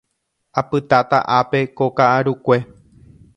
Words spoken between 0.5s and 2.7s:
Apytáta ápe ko ka'arukue.